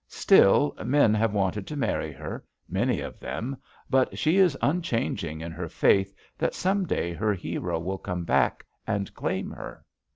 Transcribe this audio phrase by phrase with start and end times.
[0.07, 3.55] Still, men have wanted to marry her, many of them,
[3.87, 8.65] but she is unchanging in her faith that some day her hero will come back
[8.87, 9.85] and claim her.